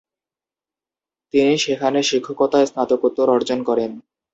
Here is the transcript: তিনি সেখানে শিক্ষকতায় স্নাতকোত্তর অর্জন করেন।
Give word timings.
তিনি 1.33 1.53
সেখানে 1.57 1.99
শিক্ষকতায় 2.03 2.67
স্নাতকোত্তর 2.67 3.27
অর্জন 3.29 3.59
করেন। 3.63 3.91